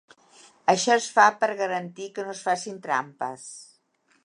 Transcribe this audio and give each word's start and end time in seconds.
Això 0.71 0.95
es 1.01 1.09
fa 1.17 1.25
per 1.43 1.49
garantir 1.59 2.09
que 2.17 2.27
no 2.27 2.35
es 2.35 2.43
facin 2.49 2.83
trampes. 2.87 3.47